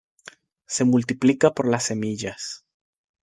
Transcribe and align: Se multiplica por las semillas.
Se 0.65 0.83
multiplica 0.83 1.53
por 1.53 1.67
las 1.67 1.83
semillas. 1.83 2.65